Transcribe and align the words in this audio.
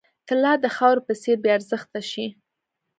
طلا 0.27 0.53
د 0.63 0.65
خاورې 0.75 1.01
په 1.07 1.13
څېر 1.21 1.35
بې 1.43 1.49
ارزښته 1.57 1.99
شي. 2.11 2.25